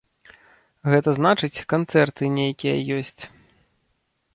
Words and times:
Гэта 0.93 1.09
значыць, 1.19 1.63
канцэрты 1.75 2.23
нейкія 2.41 2.75
ёсць. 3.01 3.23